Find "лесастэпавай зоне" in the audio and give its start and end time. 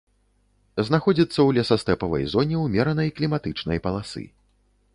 1.59-2.57